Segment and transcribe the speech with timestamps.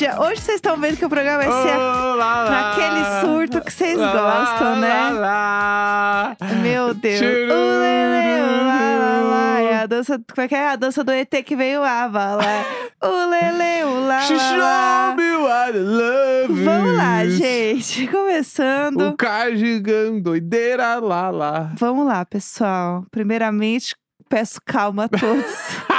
[0.00, 0.18] dia.
[0.20, 2.50] Hoje vocês estão vendo que o programa vai ser Oh, lá, lá.
[2.50, 4.88] naquele surto que vocês Lá, lá, gostam, né?
[4.88, 6.36] lá, lá.
[6.62, 7.18] Meu Deus.
[7.18, 7.52] Tchururu.
[7.52, 9.60] O lele, o lá, lá, lá.
[9.60, 10.68] É a dança, como é que é?
[10.70, 11.80] A dança do ET que veio.
[11.80, 11.84] O
[13.30, 15.14] lele, o lá, She lá, show lá.
[15.16, 18.06] me what love Vamos lá, gente.
[18.08, 19.08] Começando.
[19.08, 21.70] O cardigan doideira lá lá.
[21.78, 23.04] Vamos lá, pessoal.
[23.10, 23.94] Primeiramente,
[24.30, 25.44] peço calma a todos.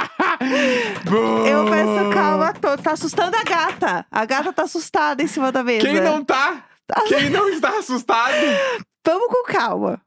[1.48, 2.84] Eu peço calma a todos.
[2.84, 4.06] Tá assustando a gata.
[4.10, 5.86] A gata tá assustada em cima da mesa.
[5.86, 6.64] Quem não tá?
[7.08, 8.34] Quem não está assustado?
[9.06, 10.00] Vamos com calma.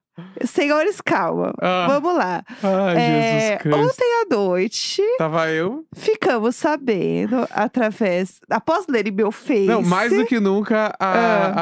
[0.45, 1.53] Senhores, calma.
[1.61, 1.87] Ah.
[1.89, 2.41] Vamos lá.
[2.63, 5.83] Ai, É, ontem à noite, Tava eu.
[5.93, 8.39] ficamos sabendo, através.
[8.49, 9.65] Após lerem meu Face.
[9.65, 11.13] Não, mais do que nunca, a,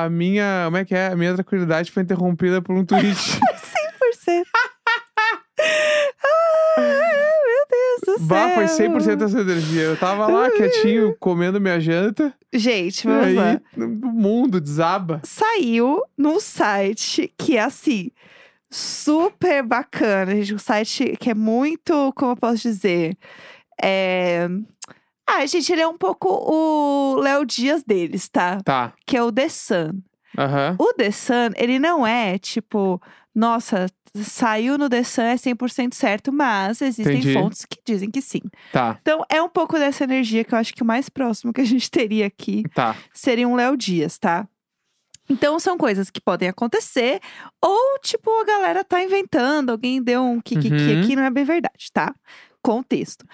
[0.01, 0.03] Ah.
[0.03, 0.63] a minha.
[0.65, 1.07] Como é que é?
[1.07, 3.17] A minha tranquilidade foi interrompida por um tweet.
[3.17, 4.43] 100%.
[6.77, 8.91] Ai, meu Deus do Bah, foi céu.
[8.91, 9.81] 100% essa energia.
[9.81, 12.33] Eu tava lá quietinho, comendo minha janta.
[12.51, 13.61] Gente, vamos aí, lá.
[13.77, 15.21] o mundo desaba.
[15.23, 18.11] Saiu num site que é assim.
[18.69, 20.55] Super bacana, gente.
[20.55, 23.17] Um site que é muito, como eu posso dizer?
[23.81, 24.47] É.
[25.27, 28.59] Ah, gente, ele é um pouco o Léo Dias deles, tá?
[28.61, 28.93] Tá.
[29.05, 30.01] Que é o The Sun.
[30.37, 30.75] Aham.
[30.79, 33.01] O The Sun, ele não é tipo,
[33.35, 37.33] nossa, saiu no The Sun é 100% certo, mas existem Entendi.
[37.33, 38.41] fontes que dizem que sim.
[38.71, 38.97] Tá.
[39.01, 41.65] Então, é um pouco dessa energia que eu acho que o mais próximo que a
[41.65, 42.95] gente teria aqui Tá.
[43.13, 44.47] seria um Léo Dias, tá?
[45.29, 47.19] Então, são coisas que podem acontecer,
[47.63, 50.99] ou, tipo, a galera tá inventando, alguém deu um kikiki Uhum.
[51.01, 52.13] aqui, não é bem verdade, tá?
[52.61, 53.25] Contexto.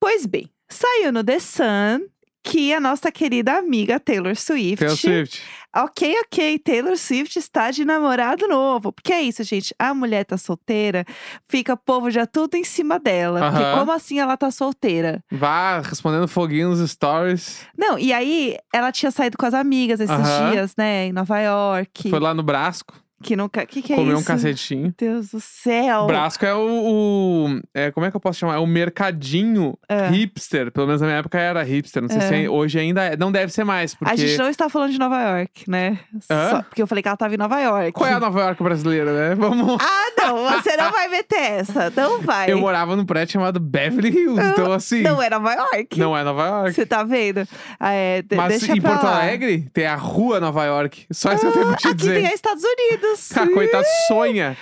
[0.00, 2.06] Pois bem, saiu no The Sun
[2.46, 4.78] que a nossa querida amiga Taylor Swift.
[4.78, 5.42] Taylor Swift.
[5.74, 8.92] Ok, ok, Taylor Swift está de namorado novo.
[8.92, 9.74] Porque é isso, gente.
[9.78, 11.04] A mulher tá solteira,
[11.44, 13.50] fica povo já tudo em cima dela.
[13.50, 15.22] Porque como assim ela tá solteira?
[15.30, 17.66] Vá respondendo foguinho nos stories.
[17.76, 22.08] Não, e aí ela tinha saído com as amigas esses dias, né, em Nova York.
[22.08, 22.94] Foi lá no Brasco,
[23.26, 23.66] Que nunca.
[23.66, 24.26] Que que é comeu um isso?
[24.26, 24.82] cacetinho.
[24.82, 26.06] Meu Deus do céu.
[26.06, 28.54] Brasco é o, o- é, como é que eu posso chamar?
[28.54, 30.08] É o mercadinho É.
[30.08, 30.70] hipster.
[30.70, 32.02] Pelo menos na minha época era hipster.
[32.02, 32.20] Não sei É.
[32.28, 33.16] se é- hoje ainda é.
[33.16, 34.12] Não deve ser mais, porque...
[34.12, 35.98] A gente não está falando de Nova York, né?
[36.22, 37.92] Só porque eu falei que ela tava em Nova York.
[37.92, 39.34] Qual é a Nova York brasileira, né?
[39.36, 39.76] Vamos...
[39.82, 41.90] Ah, não, você não vai meter essa.
[41.96, 42.50] Não vai.
[42.50, 45.02] Eu morava num prédio chamado Beverly Hills, então assim...
[45.02, 45.98] Não é Nova York.
[45.98, 46.72] Não é Nova York.
[46.74, 47.46] Você tá vendo?
[47.80, 49.22] Ah, é, Mas em Porto lá.
[49.22, 51.06] Alegre tem a rua Nova York.
[51.10, 52.14] Só isso que eu tenho pra te Aqui dizer.
[52.16, 53.15] tem a Estados Unidos.
[53.32, 54.56] Cara, coitado, sonha.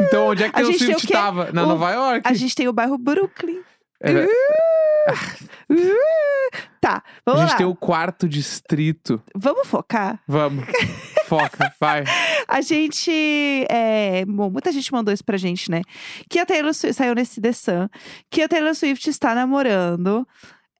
[0.00, 1.50] Então onde é que A tem Swift tava?
[1.52, 2.22] Na O- Nova York?
[2.28, 3.60] A gente tem o bairro Brooklyn.
[4.00, 4.26] É,
[5.70, 5.76] Uh,
[6.80, 7.56] tá, a vamos gente lá.
[7.56, 9.22] tem o quarto distrito.
[9.34, 10.20] Vamos focar.
[10.26, 10.64] Vamos.
[11.26, 12.04] Foca, vai.
[12.46, 13.10] A gente.
[13.70, 15.80] é, bom, muita gente mandou isso pra gente, né?
[16.28, 17.88] Que a Taylor Swift saiu nesse The Sun,
[18.30, 20.26] que a Taylor Swift está namorando.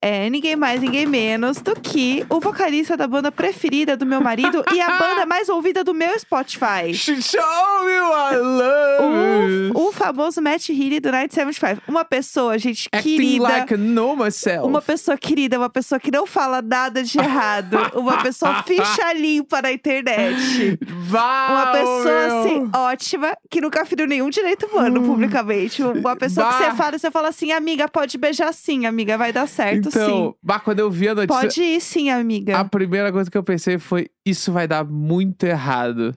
[0.07, 4.63] É, ninguém mais, ninguém menos do que o vocalista da banda preferida do meu marido
[4.71, 6.93] e a banda mais ouvida do meu Spotify.
[6.93, 7.41] Show
[7.83, 11.81] me what love O, o famoso Matt Healy do 975.
[11.87, 13.43] Uma pessoa, gente, Acting querida.
[13.45, 14.67] like I know myself.
[14.67, 17.75] Uma pessoa querida, uma pessoa que não fala nada de errado.
[17.97, 20.77] uma pessoa ficha limpa na internet.
[21.09, 22.39] Bah, Uma pessoa, meu.
[22.41, 25.81] assim, ótima, que nunca feriu nenhum direito humano publicamente.
[25.81, 26.69] Uma pessoa que Bah.
[26.71, 30.59] você fala, você fala assim, amiga, pode beijar sim, amiga, vai dar certo Então, bah,
[30.59, 32.57] quando eu vi a notícia, Pode ir sim, amiga.
[32.57, 36.15] a primeira coisa que eu pensei foi: isso vai dar muito errado.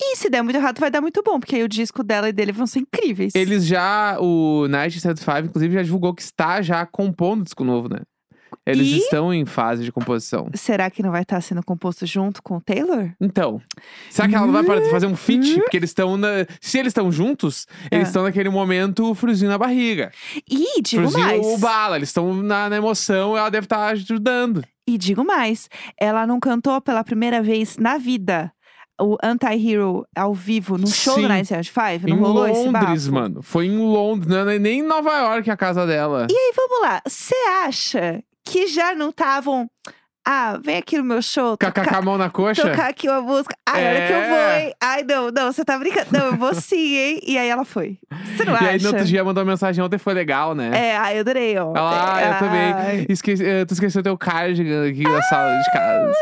[0.00, 2.32] E se der muito errado, vai dar muito bom, porque aí o disco dela e
[2.32, 3.34] dele vão ser incríveis.
[3.34, 7.98] Eles já, o Night 75, inclusive, já divulgou que está já compondo disco novo, né?
[8.66, 8.98] Eles E?
[8.98, 10.48] estão em fase de composição.
[10.54, 13.10] Será que não vai estar sendo composto junto com o Taylor?
[13.20, 13.60] Então,
[14.10, 15.54] será que ela não vai parar de fazer um feat?
[15.54, 15.60] Hum?
[15.60, 16.28] Porque eles estão na.
[16.60, 18.08] Se eles estão juntos, eles Ah.
[18.08, 20.10] estão naquele momento friozinho na barriga.
[20.48, 21.46] E digo friozinho mais.
[21.46, 21.96] o bala.
[21.96, 24.62] Eles estão na, na emoção, ela deve estar ajudando.
[24.86, 25.68] E digo mais,
[26.00, 28.50] ela não cantou pela primeira vez na vida
[29.00, 31.22] o Anti-Hero ao vivo no show Sim.
[31.22, 32.08] do 975?
[32.08, 33.14] Não em rolou esse Londres, bafo?
[33.14, 33.42] mano.
[33.42, 36.26] Foi em Londres, não é nem em Nova York a casa dela.
[36.30, 37.00] E aí, vamos lá.
[37.06, 37.34] Você
[37.64, 39.68] acha que já não estavam...
[40.30, 41.56] Ah, vem aqui no meu show.
[41.56, 42.60] Com a- com a tocar- mão na coxa?
[42.68, 43.56] Tocar aqui uma música.
[43.66, 44.60] Ai, olha que eu vou, É.
[44.66, 44.74] hein?
[44.78, 46.06] Ai, não, não, você tá brincando.
[46.12, 47.20] Não, eu vou sim, hein?
[47.26, 47.98] E aí ela foi.
[48.36, 48.68] Você não E acha?
[48.68, 50.70] aí no outro dia mandou uma mensagem ontem, foi legal, né?
[50.74, 51.72] É, ai, eu adorei, ó.
[51.74, 53.06] Ah, eu também.
[53.08, 56.12] Esqueci, eh, tu esqueceu teu cardigan aqui na sala de casa.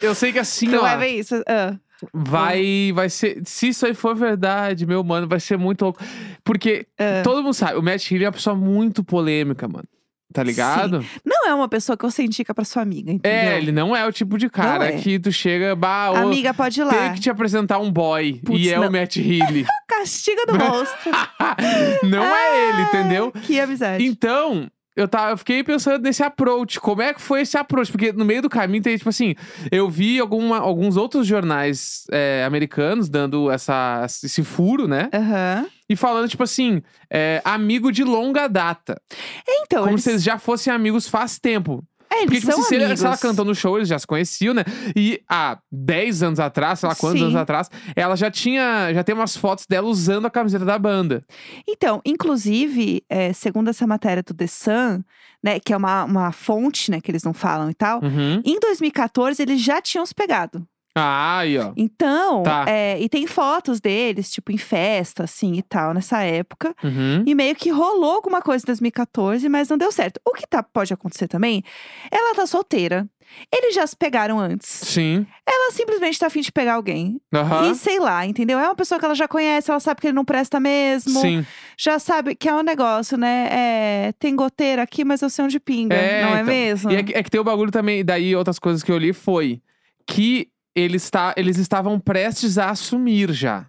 [0.00, 0.80] Eu sei que assim, Tu ó.
[0.80, 1.42] vai ver isso.
[1.48, 1.74] Ah.
[2.14, 3.42] Vai, vai ser.
[3.44, 6.00] Se isso aí for verdade, meu mano, vai ser muito louco.
[6.44, 7.22] Porque Ah.
[7.24, 9.84] todo mundo sabe, o Matt Healy é uma pessoa muito polêmica, mano.
[10.32, 11.04] Tá ligado?
[11.24, 13.38] Não é uma pessoa que você indica pra sua amiga, entendeu?
[13.38, 14.92] É, ele não é o tipo de cara é.
[14.92, 16.92] que tu chega, bah, ô, Amiga, pode ir lá.
[16.92, 18.40] tem que te apresentar um boy.
[18.44, 18.88] Putz, e é não.
[18.88, 19.66] o Matt Healy.
[19.88, 21.10] Castiga do monstro.
[22.08, 23.32] não é ele, entendeu?
[23.32, 24.04] que amizade.
[24.04, 26.78] Então, eu, tava, eu fiquei pensando nesse approach.
[26.78, 27.90] Como é que foi esse approach?
[27.90, 29.34] Porque no meio do caminho tem, tipo assim,
[29.70, 35.08] eu vi alguma, alguns outros jornais é, americanos dando essa, esse furo, né?
[35.12, 35.66] Aham.
[35.90, 36.80] E falando, tipo assim,
[37.12, 38.98] é, amigo de longa data.
[39.46, 41.84] Então, como eles, se eles já fossem amigos faz tempo.
[42.08, 43.00] é, Porque, tipo são assim, se, amigos.
[43.00, 44.62] se ela cantou no show, eles já se conheciam, né?
[44.96, 47.24] E há 10 anos atrás, sei lá quantos Sim.
[47.26, 48.92] anos atrás, ela já tinha.
[48.94, 51.24] Já tem umas fotos dela usando a camiseta da banda.
[51.68, 55.02] Então, inclusive, é, segundo essa matéria do The Sun,
[55.42, 58.40] né, que é uma, uma fonte, né, que eles não falam e tal, Uhum.
[58.44, 60.66] em 2014 eles já tinham se pegado.
[60.94, 61.72] Ah, aí, ó.
[61.76, 62.64] Então, Tá.
[62.68, 66.74] é, e tem fotos deles, tipo, em festa, assim, e tal, nessa época.
[66.82, 67.22] Uhum.
[67.26, 70.20] E meio que rolou alguma coisa em 2014, mas não deu certo.
[70.26, 71.62] O que tá, pode acontecer também,
[72.10, 73.08] ela tá solteira.
[73.54, 74.66] Eles já se pegaram antes.
[74.68, 75.24] Sim.
[75.48, 77.20] Ela simplesmente tá afim de pegar alguém.
[77.32, 77.70] Aham.
[77.70, 78.58] E sei lá, entendeu?
[78.58, 81.20] É uma pessoa que ela já conhece, ela sabe que ele não presta mesmo.
[81.20, 81.46] Sim.
[81.78, 83.46] Já sabe que é um negócio, né?
[83.52, 86.46] É, tem goteira aqui, mas eu sei onde pinga, É, não é então.
[86.46, 86.90] mesmo?
[86.90, 89.12] E é que, é que tem o bagulho também, daí outras coisas que eu li
[89.12, 89.62] foi
[90.08, 93.66] que eles, tá, eles estavam prestes a assumir já.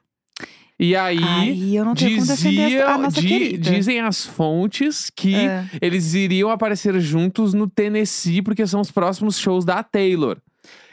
[0.80, 5.12] E aí, Aí eu não tenho como defender diziam, a nossa di- dizem as fontes
[5.16, 5.64] que É.
[5.80, 10.38] eles iriam aparecer juntos no Tennessee, porque são os próximos shows da Taylor.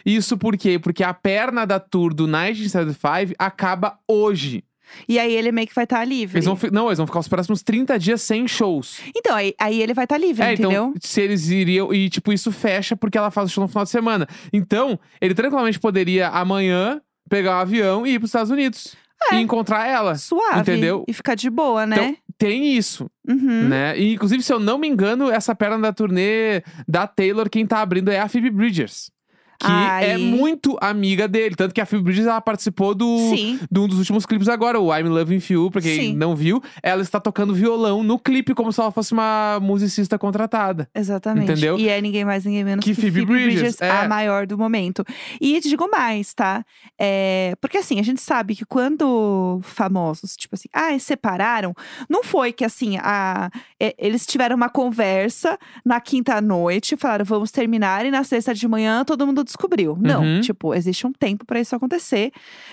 [0.04, 0.78] Isso por quê?
[0.78, 4.62] Porque a perna da tour do 1975 acaba hoje.
[5.08, 6.36] E aí ele meio que vai estar livre.
[6.38, 9.00] Eles vão, fi- não, eles vão ficar os próximos 30 dias sem shows.
[9.16, 10.70] Então, aí, aí ele vai estar livre, É, entendeu?
[10.70, 11.92] então, se eles iriam.
[11.92, 14.26] E, tipo, isso fecha porque ela faz o show no final de semana.
[14.52, 18.96] Então, ele tranquilamente poderia amanhã pegar um avião e ir pros Estados Unidos.
[19.32, 20.14] E encontrar ela.
[20.16, 20.60] Suave.
[20.60, 21.04] Entendeu?
[21.08, 21.96] E ficar de boa, né?
[21.96, 23.68] Então, tem isso, Uhum.
[23.68, 23.98] né?
[23.98, 27.80] E, inclusive, se eu não me engano, essa perna da turnê da Taylor, quem tá
[27.80, 29.10] abrindo é a Phoebe Bridgers.
[29.58, 30.18] Que é Ai.
[30.18, 31.56] muito amiga dele.
[31.56, 33.58] Tanto que a Phoebe Bridgers, ela participou do, Sim.
[33.68, 36.16] de um dos últimos clipes agora, o I'm Loving You, pra quem Sim.
[36.16, 36.62] não viu.
[36.80, 40.88] Ela está tocando violão no clipe, como se ela fosse uma musicista contratada.
[40.94, 41.50] Exatamente.
[41.50, 41.76] Entendeu?
[41.76, 43.90] E é ninguém mais, ninguém menos Que que, Phoebe Bridgers, é.
[43.90, 45.04] a maior do momento.
[45.40, 46.64] E te digo mais, tá?
[46.96, 51.74] É, porque assim, a gente sabe que quando famosos, tipo assim, ah, separaram,
[52.08, 53.50] não foi que assim, a,
[53.80, 58.68] é, eles tiveram uma conversa na quinta noite, falaram, vamos terminar, e na sexta de
[58.68, 59.96] manhã todo mundo descobriu.
[60.00, 60.40] Não, Uhum.
[60.40, 62.30] tipo, existe um tempo pra isso acontecer,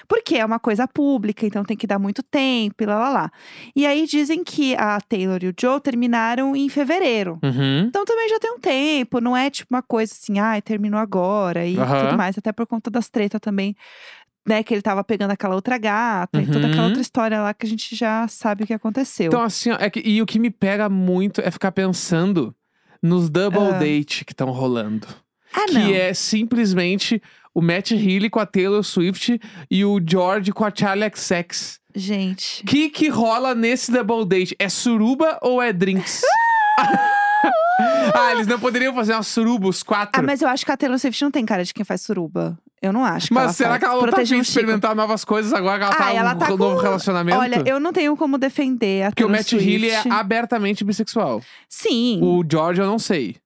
[0.08, 3.32] porque é uma coisa pública, então tem que dar muito tempo e lá lá lá.
[3.76, 7.40] E aí dizem que a Taylor e o Joe terminaram em fevereiro.
[7.44, 7.86] Uhum.
[7.88, 11.66] Então também já tem um tempo, não é tipo uma coisa assim, ai, terminou agora
[11.66, 12.06] e Aham.
[12.08, 13.76] tudo mais, até por conta das tretas também,
[14.48, 16.88] né, que ele tava pegando aquela outra gata e toda aquela Uhum.
[16.90, 19.28] outra história lá que a gente já sabe o que aconteceu.
[19.28, 22.54] Então, assim, ó, é que, e o que me pega muito é ficar pensando
[23.02, 23.80] nos double Ah.
[23.80, 25.08] date que estão rolando.
[25.56, 25.90] Ah, que não.
[25.94, 27.22] é simplesmente
[27.54, 29.40] o Matt Healy com a Taylor Swift
[29.72, 31.80] e o George com a Charlie XX.
[31.96, 32.62] Gente.
[32.64, 34.56] O que que rola nesse double date?
[34.60, 36.22] É suruba ou é drinks?
[38.14, 40.20] ah, eles não poderiam fazer uma suruba, os quatro.
[40.20, 42.58] Ah, mas eu acho que a Taylor Swift não tem cara de quem faz suruba.
[42.82, 43.80] Eu não acho que Mas será faz.
[43.80, 44.42] que ela não tá afim o de Chico.
[44.60, 47.38] experimentar novas coisas agora que ela Ah, tá ela num tá novo com- relacionamento?
[47.40, 49.70] Olha, eu não tenho como defender a Porque o Taylor Matt Swift.
[49.72, 51.42] Healy é abertamente bissexual.
[51.68, 53.38] Sim, O George eu não sei.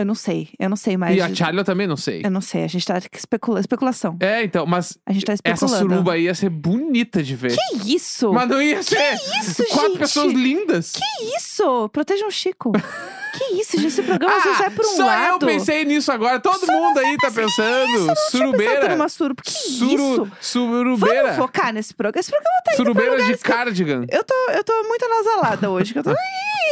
[0.00, 0.48] Eu não sei.
[0.58, 1.16] Eu não sei mais.
[1.16, 2.22] E a Charlie também não sei.
[2.24, 3.60] Eu não sei, a gente tá especula...
[3.60, 4.16] especulação.
[4.20, 5.94] É, então, mas A gente tá essa especulando.
[5.94, 7.54] suruba aí ia ser bonita de ver.
[7.56, 8.32] Que isso?
[8.32, 9.98] Mas não ia ser isso, quatro gente?
[9.98, 10.92] pessoas lindas.
[10.92, 11.88] Que isso?
[11.90, 12.72] Protejam o Chico.
[13.38, 13.86] que isso, gente?
[13.86, 15.32] Esse programa ah, às vezes vai por um só lado.
[15.32, 16.40] eu pensei nisso agora.
[16.40, 17.90] Todo mundo aí tá pensando.
[17.90, 18.72] Isso, não tinha Surubeira.
[18.74, 18.96] pensado
[19.28, 19.34] numa.
[19.42, 20.30] Que isso?
[20.40, 21.22] Surubeira.
[21.22, 22.20] Vamos focar nesse programa.
[22.20, 24.04] Esse programa tá indo Surubeira de cardigan.
[24.08, 25.92] Eu tô, eu tô muito anasalada hoje.
[25.92, 26.10] Que eu tô...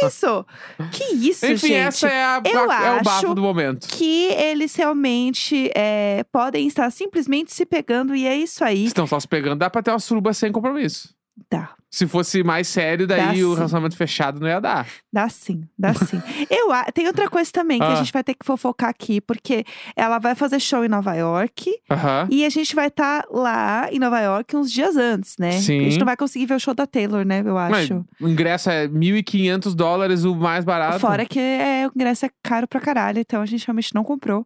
[0.01, 0.45] Que isso?
[0.91, 1.75] Que isso, Enfim, gente?
[1.87, 3.87] essa é, a, eu a- é o bafo do momento.
[3.87, 8.85] Que eles realmente é, podem estar simplesmente se pegando e é isso aí.
[8.85, 9.59] Estão só se pegando.
[9.59, 11.15] Dá pra ter uma suruba sem compromisso.
[11.49, 11.69] Dá.
[11.95, 13.55] Se fosse mais sério, daí Dá o sim.
[13.55, 14.85] relacionamento fechado não ia dar.
[15.13, 16.21] Dá sim, dá sim.
[16.49, 17.95] Eu, a- tem outra coisa também que a Ah.
[17.95, 19.63] gente vai ter que fofocar aqui, porque
[19.95, 22.27] ela vai fazer show em Nova York Aham.
[22.29, 25.53] e a gente vai estar lá em Nova York uns dias antes, né?
[25.53, 25.79] Sim.
[25.79, 27.41] A gente não vai conseguir ver o show da Taylor, né?
[27.45, 28.05] Eu Mas acho.
[28.19, 30.99] o ingresso é 1.500 dólares, o mais barato.
[30.99, 34.45] Fora que é, o ingresso é caro pra caralho, então a gente realmente não comprou.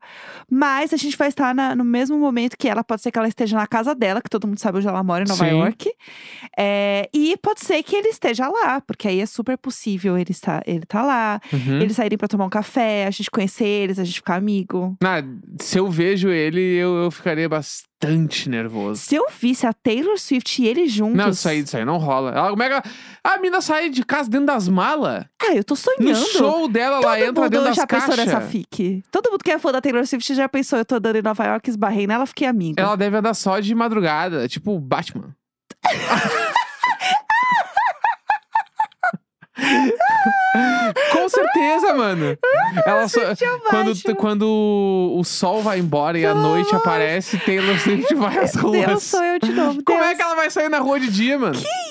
[0.52, 3.28] Mas a gente vai estar na- no mesmo momento que ela, pode ser que ela
[3.28, 5.52] esteja na casa dela, que todo mundo sabe onde ela mora, em Nova Sim.
[5.58, 5.92] York.
[6.56, 10.62] É, e pode ser que ele esteja lá, porque aí é super possível ele estar,
[10.66, 11.82] ele tá lá, Uhum.
[11.82, 14.96] eles saírem pra tomar um café, a gente conhecer eles, a gente ficar amigo.
[15.04, 15.22] Ah,
[15.62, 19.02] se eu vejo ele, eu, eu ficaria bastante nervoso.
[19.02, 21.18] Se eu visse a Taylor Swift e ele juntos.
[21.18, 22.32] Não, isso aí, isso aí não rola.
[22.32, 22.84] Ela, como é que ela-
[23.24, 25.26] a mina sai de casa dentro das malas?
[25.42, 26.20] Ah, eu tô sonhando.
[26.20, 28.10] No show dela, ela Todo entra mundo dentro das já caixas.
[28.10, 29.04] pensou nessa fic.
[29.12, 31.44] Todo mundo que é fã da Taylor Swift já pensou, eu tô andando em Nova
[31.46, 32.82] York, esbarrei nela, fiquei amiga.
[32.82, 35.36] Ela deve andar só de madrugada, tipo Batman.
[41.12, 41.30] Com
[41.94, 42.38] mano.
[42.86, 43.20] Ela só,
[43.70, 48.64] quando, quando o sol vai embora e a noite aparece, Taylor Swift vai às Deus,
[48.64, 49.04] ruas.
[49.04, 49.84] sou eu de novo.
[49.84, 50.18] Como é Deus.
[50.18, 51.56] que ela vai sair na rua de dia, mano?
[51.56, 51.89] Isso!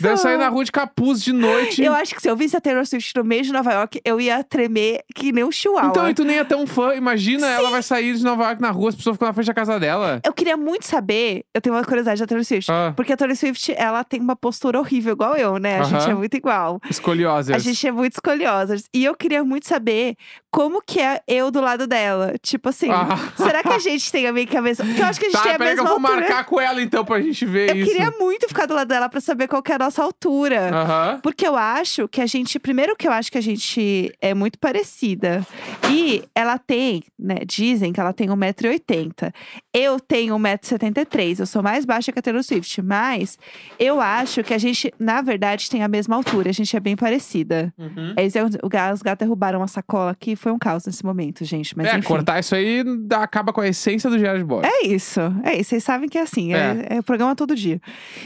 [0.00, 1.82] Deve sair na rua de capuz de noite.
[1.82, 4.20] Eu acho que se eu visse a Taylor Swift no meio de Nova York, eu
[4.20, 5.90] ia tremer que nem um chihuahua.
[5.90, 6.94] Então, e tu nem é tão fã.
[6.94, 9.54] Imagina, ela vai sair de Nova York na rua, as pessoas ficam na frente da
[9.54, 10.20] casa dela.
[10.24, 12.70] Eu queria muito saber, eu tenho uma curiosidade da Taylor Swift.
[12.70, 15.80] Ah, Porque a Taylor Swift, ela tem uma postura horrível, igual eu, né?
[15.80, 16.80] A gente é muito igual.
[16.90, 17.54] escoliosas.
[17.54, 18.84] A gente é muito escoliosas.
[18.94, 20.14] E eu queria muito saber
[20.50, 22.34] como que é eu do lado dela.
[22.42, 23.16] Tipo assim, Ah.
[23.36, 24.84] será que a gente tem a meio que a mesma...
[24.84, 26.20] Porque eu acho que a gente Tá, tem a que mesma eu vou altura.
[26.20, 27.90] marcar com ela então pra gente ver Eu isso.
[27.90, 30.70] queria muito ficar do lado dela pra saber qual que é a nossa altura.
[30.74, 31.20] Aham.
[31.22, 32.58] Porque eu acho que a gente.
[32.58, 35.46] Primeiro que eu acho que a gente é muito parecida.
[35.90, 37.36] E ela tem, né?
[37.46, 39.32] Dizem que ela tem 1,80m.
[39.72, 41.40] Eu tenho 1,73m.
[41.40, 42.82] Eu sou mais baixa que a Taylor Swift.
[42.82, 43.38] Mas
[43.78, 46.50] eu acho que a gente, na verdade, tem a mesma altura.
[46.50, 47.72] A gente é bem parecida.
[47.78, 48.14] Uhum.
[48.16, 48.28] Aí,
[48.62, 50.34] o ga- os gatos derrubaram uma sacola aqui.
[50.36, 51.76] Foi um caos nesse momento, gente.
[51.76, 52.06] Mas é, enfim.
[52.08, 54.62] cortar isso aí acaba com a essência do Gerard Boy.
[54.64, 55.68] É isso, é isso.
[55.68, 57.78] Vocês sabem que é assim, é, é programa todo dia.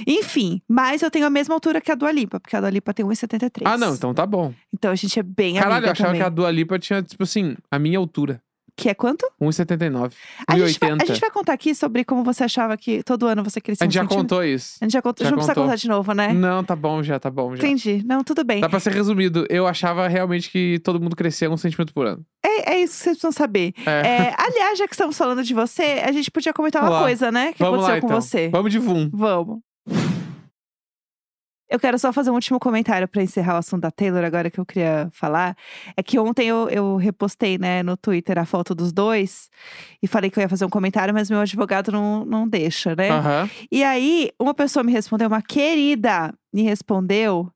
[0.07, 2.93] Enfim, mas eu tenho a mesma altura que a Dua Lipa, porque a Dua Lipa
[2.95, 3.63] tem 1,73.
[3.65, 4.53] Ah, não, então tá bom.
[4.73, 6.21] Então a gente é bem Caralho, amiga eu achava também.
[6.21, 8.41] que a Dua Lipa tinha, tipo assim, a minha altura.
[8.75, 9.31] Que é quanto?
[9.41, 10.13] 1,79.
[10.49, 11.03] A gente, vai, 1,80.
[11.03, 13.87] a gente vai contar aqui sobre como você achava que todo ano você crescia A
[13.87, 14.25] gente um já centímetro.
[14.37, 14.79] contou isso.
[14.81, 15.25] A gente já contou.
[15.27, 15.65] Já não precisa contou.
[15.65, 16.33] contar de novo, né?
[16.33, 17.63] Não, tá bom já, tá bom já.
[17.63, 18.03] Entendi.
[18.07, 18.63] Não, tudo bem.
[18.63, 19.45] Dá pra ser resumido.
[19.51, 22.25] Eu achava realmente que todo mundo crescia um centímetro por ano.
[22.43, 23.75] É, é isso que vocês precisam saber.
[23.85, 23.91] É.
[23.91, 27.07] É, aliás, já que estamos falando de você, a gente podia comentar uma Vamos lá.
[27.09, 27.53] coisa, né?
[27.53, 28.21] Que Vamos aconteceu lá, com então.
[28.23, 28.49] você.
[28.49, 29.11] Vamos de VUM.
[29.13, 29.59] Vamos.
[31.73, 34.61] Eu quero só fazer um último comentário pra encerrar o assunto da Taylor, agora que
[34.61, 35.57] eu queria falar.
[35.97, 39.49] É que ontem eu, eu repostei, né, no Twitter a foto dos dois
[40.03, 43.09] e falei que eu ia fazer um comentário, mas meu advogado não, não deixa, né?
[43.09, 43.51] Aham.
[43.71, 47.51] E aí, uma pessoa me respondeu, uma querida me respondeu,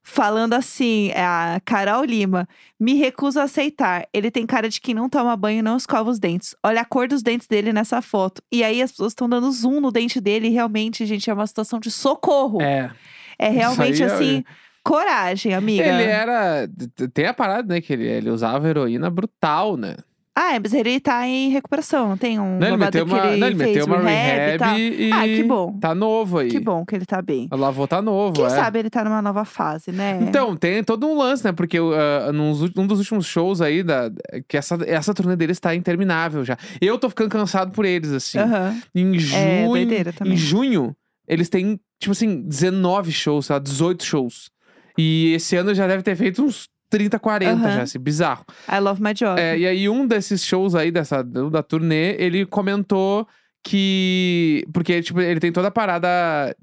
[0.00, 4.06] falando assim: é a Carol Lima, me recuso a aceitar.
[4.12, 6.54] Ele tem cara de quem não toma banho e não escova os dentes.
[6.62, 8.40] Olha a cor dos dentes dele nessa foto.
[8.52, 11.48] E aí as pessoas estão dando zoom no dente dele e realmente, gente, é uma
[11.48, 12.62] situação de socorro.
[12.62, 12.92] É.
[13.38, 14.44] É realmente é- assim,
[14.84, 15.84] coragem, amiga.
[15.84, 16.68] Ele era.
[17.12, 17.80] Tem a parada, né?
[17.80, 19.96] Que ele, ele usava heroína brutal, né?
[20.38, 23.26] Ah, é, mas ele tá em recuperação, não tem um Não, ele meteu que uma,
[23.26, 24.78] ele não, ele fez meteu uma rehab e rehab tal.
[24.78, 25.10] e.
[25.10, 25.78] Ah, que bom.
[25.80, 26.50] Tá novo aí.
[26.50, 27.48] Que bom que ele tá bem.
[27.50, 28.50] O Lavô tá novo, Quem é.
[28.50, 30.18] sabe ele tá numa nova fase, né?
[30.20, 31.52] Então, tem todo um lance, né?
[31.52, 34.10] Porque uh, nos um dos últimos shows aí, da,
[34.46, 36.58] que essa, essa turnê deles tá interminável já.
[36.82, 38.36] Eu tô ficando cansado por eles, assim.
[38.38, 38.78] Aham.
[38.94, 39.68] Em É, junho.
[39.70, 40.34] doideira também.
[40.34, 40.94] em junho,
[41.26, 44.50] eles têm, tipo assim, 19 shows, lá, 18 shows.
[44.98, 47.76] E esse ano já deve ter feito uns 30, 40 Aham.
[47.76, 48.44] já, assim, bizarro.
[48.70, 49.40] I love my job.
[49.40, 53.26] É, e aí, um desses shows aí, dessa, da turnê, ele comentou
[53.64, 54.64] que.
[54.72, 56.08] Porque, tipo, ele tem toda a parada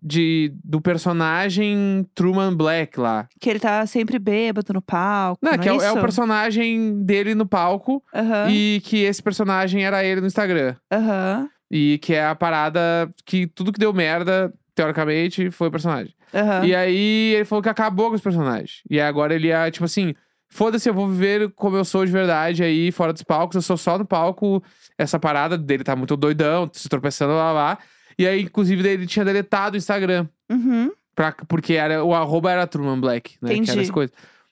[0.02, 3.28] de, do personagem Truman Black lá.
[3.40, 5.40] Que ele tá sempre bêbado no palco.
[5.44, 8.02] Não, Não, que é, é o personagem dele no palco.
[8.14, 10.76] Aham, E que esse personagem era ele no Instagram.
[10.92, 16.14] aham, E que é a parada que tudo que deu merda, teoricamente, foi o personagem.
[16.34, 16.66] aham.
[16.66, 18.82] E aí ele falou que acabou com os personagens.
[18.90, 20.14] E agora ele é, tipo assim,
[20.50, 23.78] foda-se, eu vou viver como eu sou de verdade aí, fora dos palcos, eu sou
[23.78, 24.64] só no palco.
[24.98, 27.78] Essa parada dele tá muito doidão, se tropeçando lá lá.
[28.18, 30.28] E aí, inclusive, ele tinha deletado o Instagram.
[30.50, 30.92] Uhum.
[31.16, 33.50] Pra, porque era, o arroba era Truman Black, né?
[33.50, 33.80] Que era Entendi.
[33.82, 34.12] essa coisa.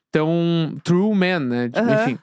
[0.10, 1.70] Então, True Man, né?
[1.75, 2.04] Aham.
[2.04, 2.20] Enfim.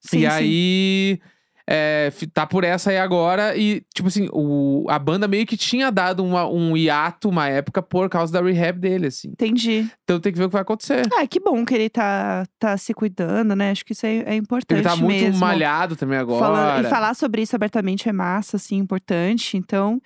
[0.00, 0.26] Sim, e sim.
[0.26, 1.20] aí.
[1.66, 3.56] É, tá por essa aí agora.
[3.56, 7.80] E, tipo assim, o, a banda meio que tinha dado uma- um hiato uma época
[7.82, 9.28] por causa da rehab dele, assim.
[9.28, 9.88] Entendi.
[10.04, 11.02] Então tem que ver o que vai acontecer.
[11.18, 13.70] Ah, que bom que ele tá, tá se cuidando, né?
[13.70, 15.40] Acho que isso é, é importante Ele tá muito mesmo.
[15.40, 16.38] malhado também agora.
[16.44, 19.56] Falando- e falar sobre isso abertamente é massa, assim, importante.
[19.56, 20.00] Então,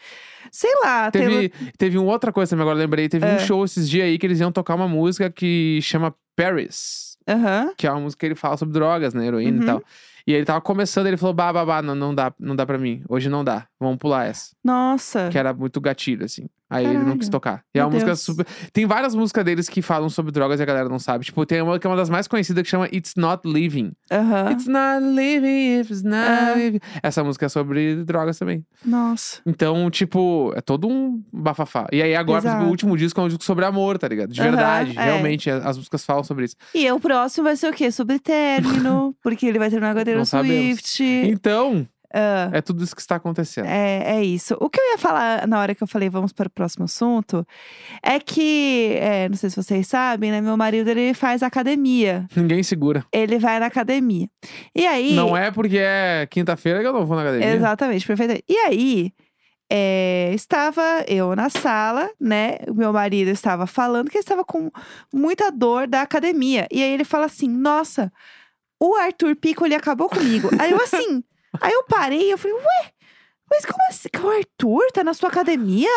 [0.52, 3.08] sei lá, Taylor- Teve, teve uma outra coisa também, agora eu lembrei.
[3.08, 3.38] Teve um É.
[3.40, 7.16] show esses dias aí que eles iam tocar uma música que chama Paris.
[7.28, 7.72] Aham.
[7.76, 9.26] Que é uma música que ele fala sobre drogas, né?
[9.26, 9.62] Heroína Uhum.
[9.62, 9.82] e tal.
[10.28, 12.76] E ele tava começando, ele falou: bah, bah, bah, não, não dá, não dá pra
[12.76, 13.02] mim.
[13.08, 13.66] Hoje não dá.
[13.80, 14.50] Vamos pular essa.
[14.64, 15.28] Nossa.
[15.30, 16.46] Que era muito gatilho, assim.
[16.70, 17.18] Aí ele não Caralho.
[17.20, 17.62] quis tocar.
[17.74, 18.20] E é uma música Deus.
[18.20, 18.46] super.
[18.74, 21.24] Tem várias músicas deles que falam sobre drogas e a galera não sabe.
[21.24, 23.92] Tipo, tem uma que é uma das mais conhecidas que chama It's Not Living.
[24.12, 24.50] Aham.
[24.50, 26.54] It's not living if it's not É.
[26.56, 26.80] living.
[27.02, 28.66] Essa música é sobre drogas também.
[28.84, 29.40] Nossa.
[29.46, 31.86] Então, tipo, é todo um bafafá.
[31.90, 32.70] E aí agora, por exemplo, o Exato.
[32.72, 34.30] último disco é um disco sobre amor, tá ligado?
[34.30, 34.98] De Aham, verdade.
[34.98, 35.04] é.
[35.04, 36.56] Realmente, a- as músicas falam sobre isso.
[36.74, 37.90] E o próximo vai ser o quê?
[37.90, 39.14] Sobre término.
[39.22, 40.80] porque ele vai terminar com a Taylor Não sabemos.
[40.80, 41.02] Swift.
[41.30, 42.50] Então, Ah.
[42.52, 43.66] é tudo isso que está acontecendo.
[43.66, 44.56] É, é isso.
[44.60, 47.46] O que eu ia falar na hora que eu falei vamos para o próximo assunto
[48.02, 50.40] é que, é, não sei se vocês sabem, né?
[50.40, 52.26] Meu marido ele faz academia.
[52.34, 53.04] Ninguém segura.
[53.12, 54.28] Ele vai na academia.
[54.74, 55.14] E aí.
[55.14, 57.54] Não é porque é quinta-feira que eu não vou na academia.
[57.54, 58.42] Exatamente, perfeito.
[58.48, 59.12] E aí,
[59.70, 62.56] é, estava eu na sala, né?
[62.68, 64.70] O meu marido estava falando que ele estava com
[65.12, 66.66] muita dor da academia.
[66.70, 68.10] E aí ele fala assim: Nossa,
[68.80, 70.48] o Arthur Piccoli acabou comigo.
[70.58, 71.22] aí eu assim,
[71.60, 72.90] aí eu parei, eu falei, ué.
[73.50, 74.08] Mas como assim?
[74.22, 75.88] O Arthur tá na sua academia?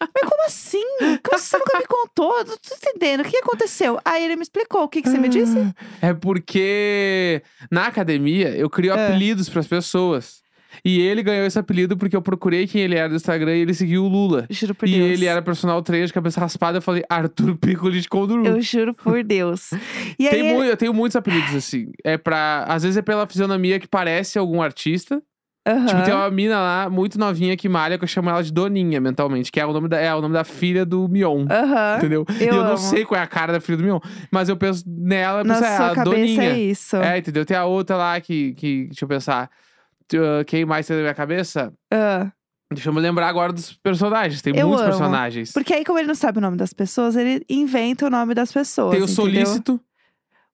[0.00, 0.82] Mas como assim?
[1.22, 2.44] Como você nunca me contou?
[2.44, 3.20] Não tô entendendo.
[3.20, 4.00] O que aconteceu?
[4.04, 4.82] Aí ele me explicou.
[4.82, 5.56] O que, que você me disse?
[6.02, 9.06] É porque na academia eu crio Ah.
[9.06, 10.40] apelidos pras pessoas.
[10.84, 13.74] E ele ganhou esse apelido porque eu procurei quem ele era no Instagram e ele
[13.74, 14.46] seguiu o Lula.
[14.50, 15.10] Juro por e Deus.
[15.12, 16.78] ele era personal trainer de cabeça raspada.
[16.78, 18.46] Eu falei, Arthur Piccoli de Conduru.
[18.46, 19.72] Eu juro por Deus.
[20.18, 21.90] E aí, Tem ele- mui- eu tenho muitos apelidos assim.
[22.04, 22.64] É pra.
[22.68, 25.22] Às vezes é pela fisionomia que parece algum artista.
[25.68, 25.86] Aham.
[25.86, 28.98] Tipo, tem uma mina lá, muito novinha, que malha, que eu chamo ela de Doninha
[28.98, 31.44] mentalmente, que é o nome da, é o nome da filha do Mion.
[31.50, 31.96] Aham.
[31.98, 32.24] Entendeu?
[32.40, 32.78] e eu eu não amo.
[32.78, 34.00] sei qual é a cara da filha do Mion.
[34.32, 36.42] Mas eu penso nela, eu Na penso, é, sua a cabeça Doninha.
[36.44, 36.96] é isso.
[36.96, 37.44] É, entendeu?
[37.44, 39.50] Tem a outra lá que, que deixa eu pensar.
[40.16, 41.72] Uh, quem mais tem na minha cabeça?
[41.92, 42.30] Ah.
[42.72, 44.40] Deixa eu me lembrar agora dos personagens.
[44.42, 44.92] Tem Eu muitos amo.
[44.92, 45.52] personagens.
[45.52, 48.52] Porque aí, como ele não sabe o nome das pessoas, ele inventa o nome das
[48.52, 48.92] pessoas.
[48.92, 49.14] Tem o entendeu?
[49.24, 49.80] solícito.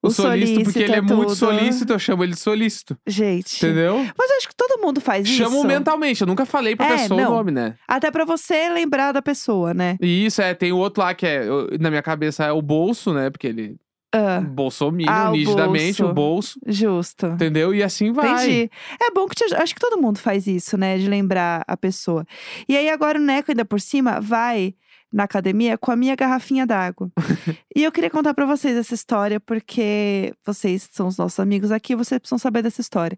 [0.03, 1.35] O, O solícito, porque ele é é muito tudo.
[1.35, 2.97] solícito, eu chamo ele de solícito.
[3.07, 3.57] Gente.
[3.57, 3.97] Entendeu?
[4.17, 5.67] Mas eu acho que todo mundo faz Chamo isso.
[5.67, 7.33] mentalmente, eu nunca falei pra É, pessoa não.
[7.33, 7.75] o nome, né?
[7.89, 9.97] Até pra você lembrar da pessoa, né?
[10.01, 12.63] E isso, é, tem o outro lá que é, eu- na minha cabeça é o
[12.63, 13.31] bolso, né?
[13.31, 13.77] Porque ele
[14.13, 16.11] Ah, bolsominion, Ah, o nitidamente, bolso.
[16.11, 16.61] o bolso.
[16.67, 17.27] justo.
[17.27, 17.75] Entendeu?
[17.75, 18.47] E assim vai.
[18.47, 18.71] Entendi.
[19.01, 20.97] É bom que te acho que todo mundo faz isso, né?
[20.97, 22.25] De lembrar a pessoa.
[22.69, 24.75] E aí agora o Neco ainda por cima vai
[25.13, 27.11] na academia com a minha garrafinha d'água.
[27.75, 31.95] e eu queria contar pra vocês essa história porque vocês são os nossos amigos aqui,
[31.95, 33.17] vocês precisam saber dessa história.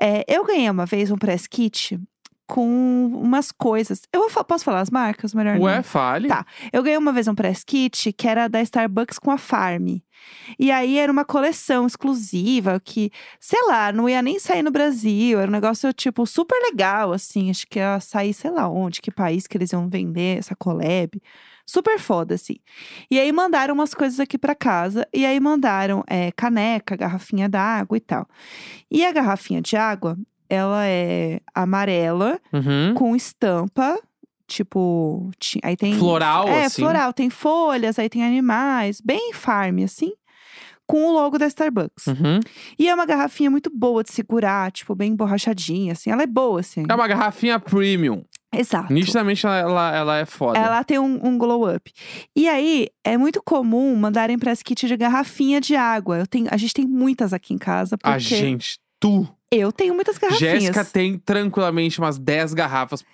[0.00, 1.98] É, eu ganhei uma vez um press kit
[2.52, 4.02] com umas coisas.
[4.12, 5.62] Eu vou posso falar as marcas, melhor não.
[5.62, 6.28] Ué, fale.
[6.28, 6.44] Tá.
[6.70, 10.02] Eu ganhei uma vez um press kit que era da Starbucks com a Farm.
[10.58, 13.10] E aí era uma coleção exclusiva que,
[13.40, 15.40] sei lá, não ia nem sair no Brasil.
[15.40, 17.48] Era um negócio, tipo, super legal, assim.
[17.48, 21.22] Acho que ia sair, sei lá onde, que país que eles iam vender essa collab.
[21.64, 22.56] Super foda, assim.
[23.10, 25.08] E aí mandaram umas coisas aqui pra casa.
[25.10, 28.28] E aí mandaram é, caneca, garrafinha d'água e tal.
[28.90, 30.18] E a garrafinha de água,
[30.52, 32.94] ela é amarela, Uhum.
[32.94, 33.98] com estampa.
[34.46, 35.94] Tipo, ti- aí tem.
[35.98, 36.82] Floral, É, assim.
[36.82, 37.12] floral.
[37.12, 39.00] Tem folhas, aí tem animais.
[39.00, 40.12] Bem farm, assim.
[40.86, 42.06] Com o logo da Starbucks.
[42.08, 42.40] Uhum.
[42.78, 46.10] E é uma garrafinha muito boa de segurar, tipo, bem borrachadinha, assim.
[46.10, 46.82] Ela é boa, assim.
[46.86, 48.24] É uma garrafinha premium.
[48.54, 48.92] Exato.
[48.92, 50.58] Nitidamente ela, ela, ela é foda.
[50.58, 51.90] Ela tem um, um glow up.
[52.36, 56.18] E aí, é muito comum mandarem press kit de garrafinha de água.
[56.18, 59.26] Eu tenho, a gente tem muitas aqui em casa, porque A gente, tu.
[59.52, 60.62] Eu tenho muitas garrafinhas.
[60.62, 63.04] Jéssica tem tranquilamente umas 10 garrafas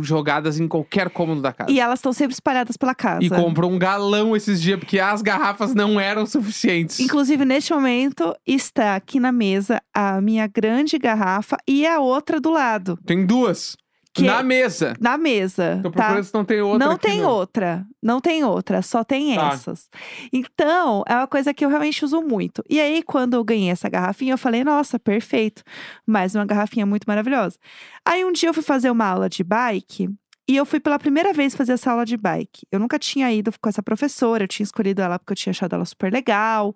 [0.00, 1.70] jogadas em qualquer cômodo da casa.
[1.70, 3.22] E elas estão sempre espalhadas pela casa.
[3.22, 6.98] E comprou um galão esses dias, porque as garrafas não eram suficientes.
[6.98, 12.50] Inclusive, neste momento, está aqui na mesa a minha grande garrafa e a outra do
[12.50, 12.98] lado.
[13.04, 13.76] Tem duas.
[14.14, 14.94] Que Na mesa.
[15.00, 15.96] Na mesa, Tô tá?
[16.02, 17.30] procurando se não tem outra Não tem não.
[17.30, 17.86] outra.
[18.02, 19.48] Não tem outra, só tem Tá.
[19.48, 19.88] essas.
[20.30, 22.62] Então, é uma coisa que eu realmente uso muito.
[22.68, 25.62] E aí, quando eu ganhei essa garrafinha, eu falei, nossa, perfeito.
[26.06, 27.56] Mais uma garrafinha muito maravilhosa.
[28.04, 30.10] Aí um dia eu fui fazer uma aula de bike.
[30.48, 32.66] E eu fui pela primeira vez fazer essa aula de bike.
[32.70, 35.74] Eu nunca tinha ido com essa professora, eu tinha escolhido ela porque eu tinha achado
[35.74, 36.74] ela super legal.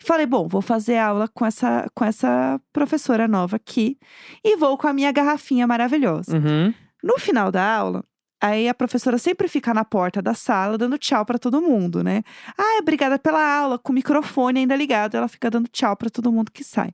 [0.00, 3.98] E falei, bom, vou fazer aula com essa, com essa professora nova aqui.
[4.42, 6.36] E vou com a minha garrafinha maravilhosa.
[6.36, 6.72] Uhum.
[7.02, 8.02] No final da aula,
[8.40, 12.22] aí a professora sempre fica na porta da sala dando tchau pra todo mundo, né?
[12.56, 16.32] Ah, obrigada pela aula, com o microfone ainda ligado, ela fica dando tchau pra todo
[16.32, 16.90] mundo que sai.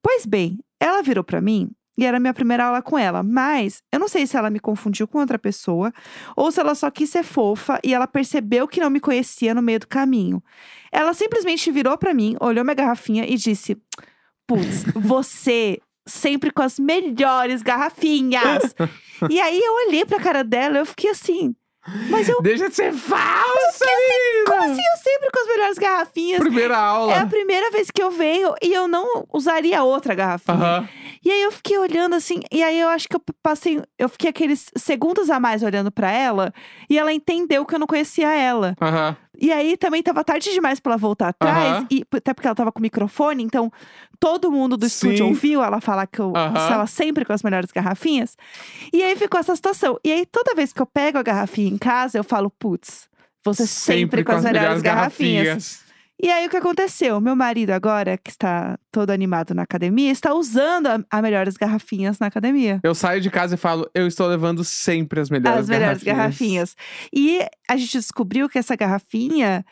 [0.00, 3.82] Pois bem, ela virou pra mim e era a minha primeira aula com ela, mas
[3.92, 5.92] eu não sei se ela me confundiu com outra pessoa
[6.36, 9.62] ou se ela só quis ser fofa e ela percebeu que não me conhecia no
[9.62, 10.42] meio do caminho.
[10.90, 13.76] Ela simplesmente virou pra mim, olhou minha garrafinha e disse:
[14.46, 18.74] Putz, você sempre com as melhores garrafinhas.
[19.30, 21.54] e aí eu olhei pra cara dela e eu fiquei assim.
[22.08, 22.40] Mas eu.
[22.40, 24.44] Deixa de ser falsa, menina!
[24.46, 26.40] Como assim eu sempre com as melhores garrafinhas?
[26.40, 27.12] Primeira aula.
[27.12, 30.56] É a primeira vez que eu venho e eu não usaria outra garrafinha.
[30.56, 30.88] Aham.
[31.24, 34.28] E aí eu fiquei olhando assim, e aí eu acho que eu passei, eu fiquei
[34.28, 36.52] aqueles segundos a mais olhando pra ela,
[36.88, 38.76] e ela entendeu que eu não conhecia ela.
[38.80, 39.16] Aham.
[39.40, 41.86] E aí também tava tarde demais pra ela voltar atrás, Aham.
[41.90, 43.72] e até porque ela tava com o microfone, então
[44.20, 45.30] todo mundo do estúdio Sim.
[45.30, 46.56] ouviu ela falar que eu Aham.
[46.56, 48.36] estava sempre com as melhores garrafinhas.
[48.92, 49.98] E aí ficou essa situação.
[50.04, 53.08] E aí toda vez que eu pego a garrafinha em casa, eu falo, putz,
[53.44, 55.83] você sempre, com as, melhores, garrafinhas.
[56.22, 57.20] E aí o que aconteceu?
[57.20, 62.18] Meu marido agora, que está todo animado na academia, está usando a, a melhores garrafinhas
[62.18, 62.80] na academia.
[62.84, 66.74] Eu saio de casa e falo, eu estou levando sempre as melhores As melhores garrafinhas.
[66.74, 66.76] garrafinhas.
[67.12, 69.64] E a gente descobriu que essa garrafinha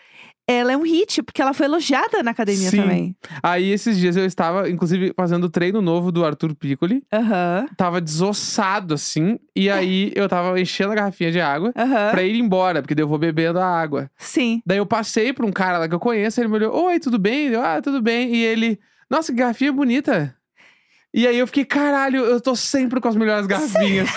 [0.47, 2.77] ela é um hit, porque ela foi elogiada na academia Sim.
[2.79, 3.17] também.
[3.43, 7.03] Aí esses dias eu estava, inclusive, fazendo o treino novo do Arthur Piccoli.
[7.13, 9.39] Aham, Tava desossado, assim.
[9.55, 12.11] E aí eu tava enchendo a garrafinha de água aham.
[12.11, 14.11] pra ir embora, porque daí eu vou bebendo a água.
[14.19, 14.61] Sim.
[14.67, 17.19] Daí eu passei pra um cara lá que eu conheço, ele me olhou, oi, tudo
[17.19, 17.47] bem?
[17.49, 18.35] Eu, ah, tudo bem.
[18.35, 18.79] E ele,
[19.09, 20.37] nossa, que garrafinha bonita.
[21.15, 24.09] E aí eu fiquei, caralho, eu tô sempre com as melhores garrafinhas.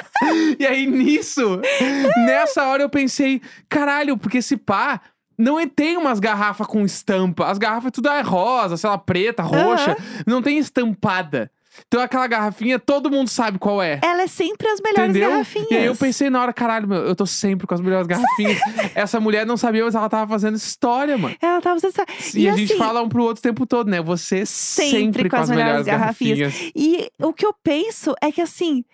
[0.58, 1.60] e aí nisso,
[2.26, 5.00] nessa hora eu pensei, caralho, porque esse pá.
[5.40, 7.46] Não é- tem umas garrafas com estampa.
[7.46, 9.96] As garrafas tudo é rosa, sei lá, preta, roxa.
[10.26, 11.50] Não tem estampada.
[11.86, 14.00] Então aquela garrafinha, todo mundo sabe qual é.
[14.02, 15.30] Ela é sempre as melhores Entendeu?
[15.30, 15.70] garrafinhas.
[15.70, 18.58] E aí eu pensei na hora, caralho, meu, eu tô sempre com as melhores garrafinhas.
[18.94, 21.34] Essa mulher não sabia, mas ela tava fazendo história, mano.
[21.40, 24.02] Ela tava fazendo E, a gente assim, fala um pro outro o tempo todo, né?
[24.02, 26.54] Você sempre, com as melhores garrafinhas.
[26.74, 28.84] E o que eu penso é que assim,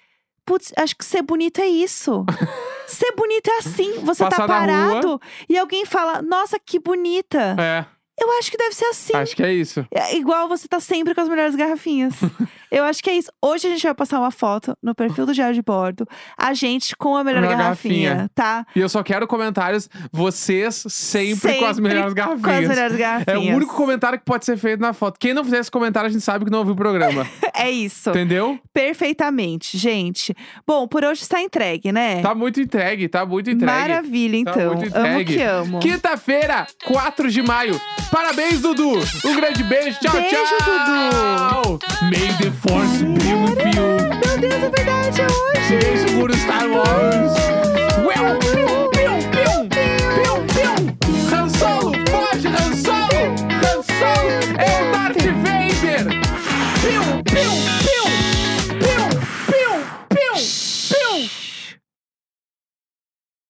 [0.45, 2.25] putz, acho que ser bonito é isso.
[2.87, 3.99] ser bonito é assim.
[4.01, 7.57] Você tá Passar na parado e alguém fala, nossa, que bonita.
[7.59, 7.85] É,
[8.21, 9.15] Eu acho que deve ser assim.
[9.15, 9.87] acho que é isso.
[9.91, 12.15] É igual você tá sempre com as melhores garrafinhas.
[12.77, 13.31] eu acho que é isso.
[13.43, 16.07] Hoje a gente vai passar uma foto no perfil do Diário de Bordo.
[16.39, 18.31] A gente com a melhor Melhor garrafinha, garrafinha.
[18.35, 18.67] tá?
[18.75, 22.43] E eu só quero comentários, vocês sempre, com as melhores garrafinhas.
[22.45, 23.55] Com as melhores É garrafinhas.
[23.55, 25.19] o único comentário que pode ser feito na foto.
[25.19, 27.27] Quem não fizer esse comentário, a gente sabe que não ouviu o programa.
[27.59, 28.11] É isso.
[28.11, 28.61] Entendeu?
[28.75, 30.35] Perfeitamente, gente.
[30.67, 32.21] Bom, por hoje está entregue, né?
[32.21, 33.73] Tá muito entregue, tá muito entregue.
[33.73, 34.75] Maravilha, Tá então.
[34.75, 35.35] muito amo entregue.
[35.37, 35.79] que amo.
[35.81, 37.81] Quinta-feira, 4 de maio.
[38.13, 38.99] Parabéns, Dudu!
[39.25, 41.79] Um grande beijo, tchau, Beijo, tchau!
[42.03, 43.87] May the force with you.
[44.25, 45.67] Meu Deus, é verdade, é hoje.
[45.69, 47.33] Silêncio por Star Wars.
[48.05, 48.56] Well.